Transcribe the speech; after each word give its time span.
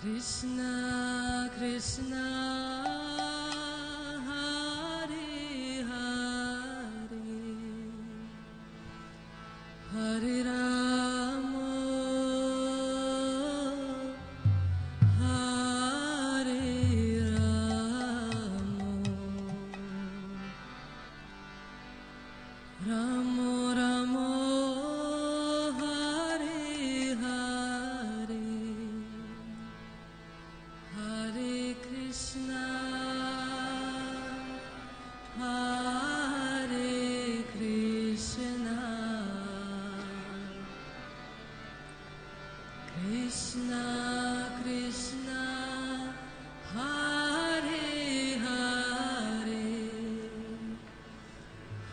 Krishna 0.00 1.50
Krishna 1.58 2.89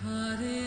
Hare 0.08 0.67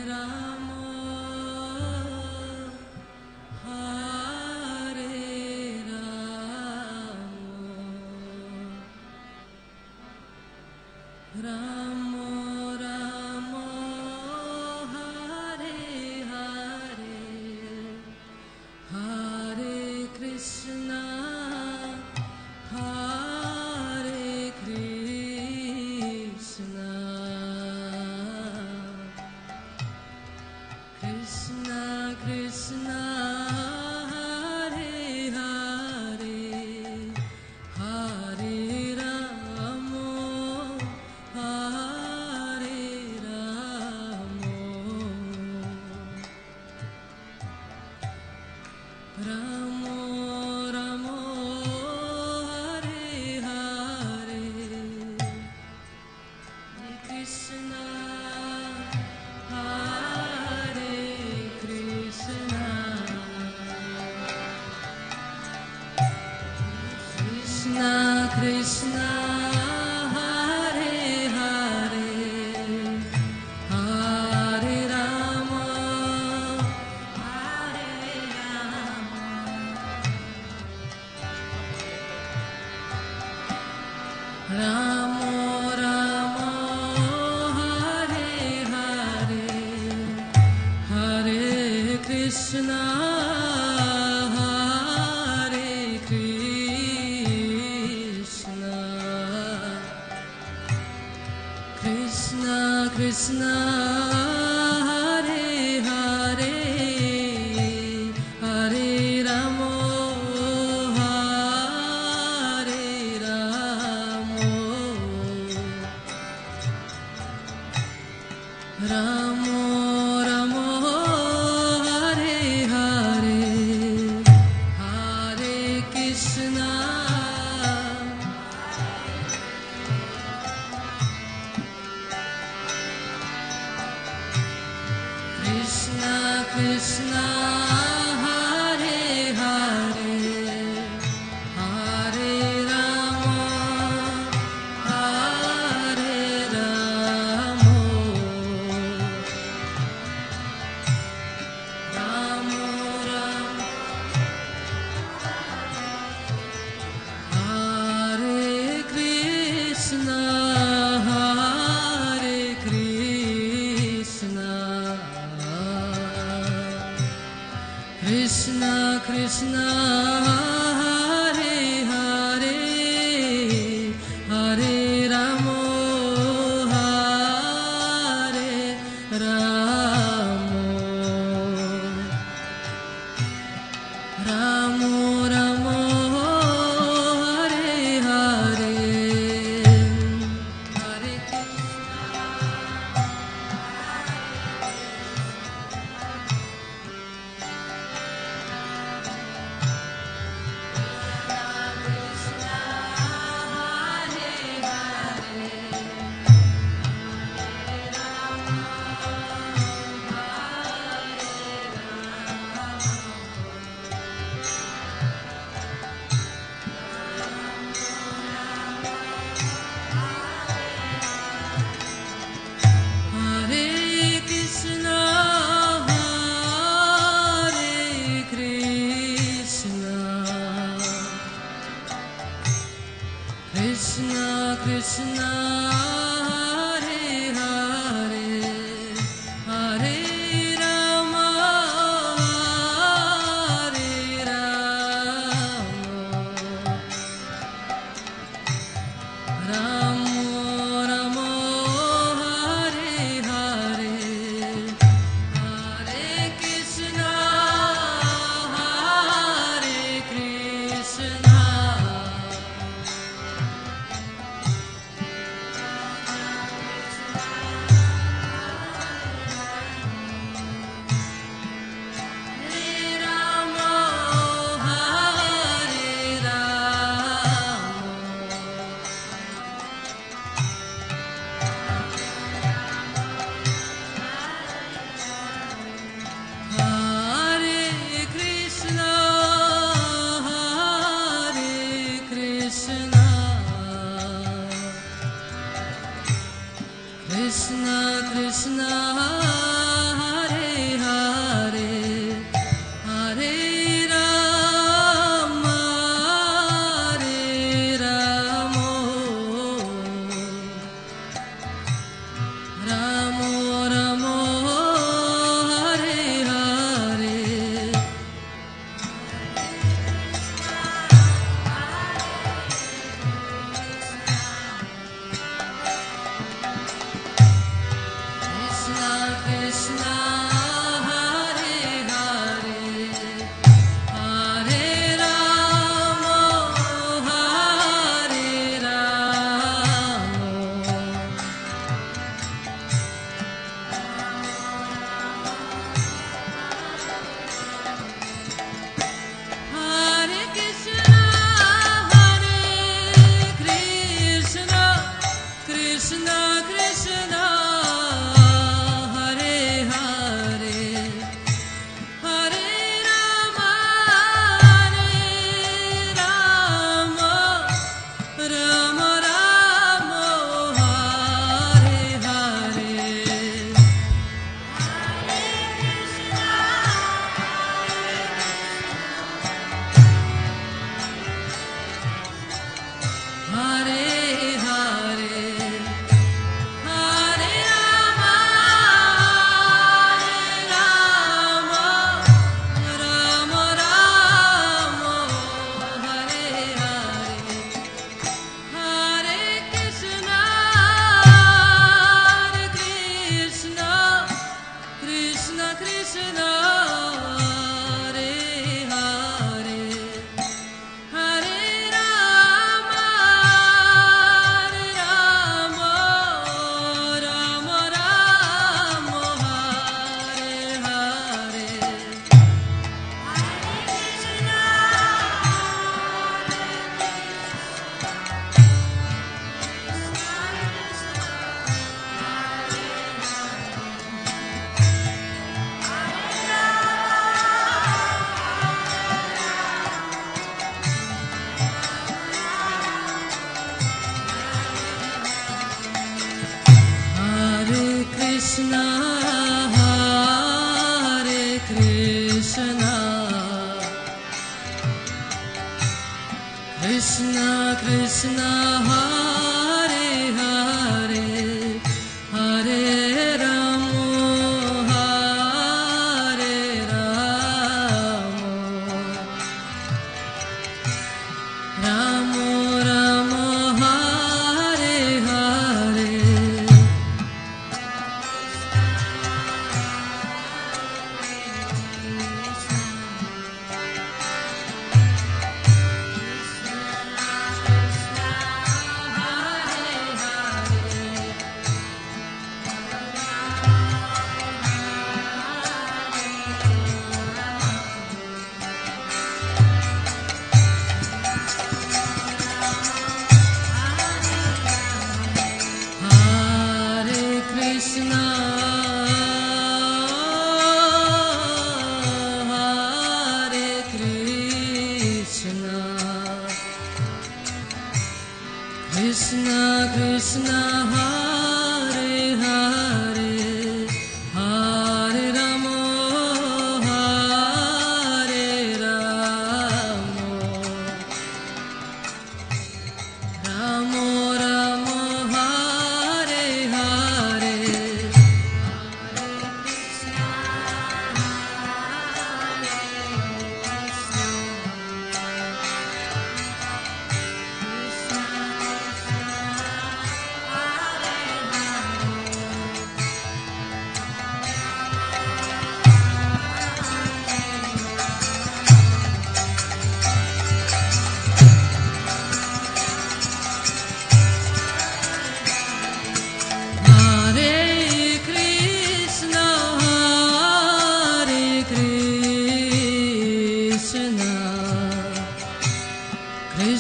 ना 103.64 104.29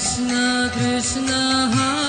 कृष्ण 0.00 0.28
कृष्णः 0.74 1.99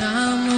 amor. 0.00 0.57